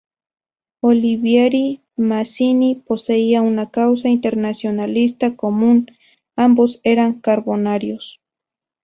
Olivieri 0.81 1.81
y 1.95 2.01
Mazzini 2.01 2.73
poseían 2.73 3.45
una 3.45 3.69
causa 3.69 4.09
internacionalista 4.09 5.35
común: 5.35 5.91
ambos 6.35 6.79
eran 6.83 7.19
carbonarios. 7.21 8.19